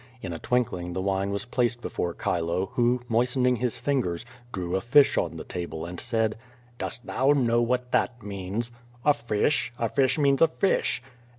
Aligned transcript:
In 0.23 0.33
a 0.33 0.39
twinkling 0.39 0.93
the 0.93 0.99
wine 1.03 1.29
was 1.29 1.45
placed 1.45 1.79
before 1.79 2.15
Chilo, 2.15 2.71
who, 2.73 3.01
moistening 3.07 3.57
his 3.57 3.77
fingers, 3.77 4.25
drew 4.51 4.75
a 4.75 4.81
fish 4.81 5.15
on 5.15 5.37
the 5.37 5.43
table 5.43 5.85
and 5.85 5.99
said: 5.99 6.39
"Dost 6.79 7.05
know 7.05 7.61
what 7.61 7.91
that 7.91 8.23
means?" 8.23 8.71
"A 9.05 9.13
fish? 9.13 9.71
A 9.77 9.87
fish 9.89 10.17
means 10.17 10.41
a 10.41 10.47
fish." 10.47 11.03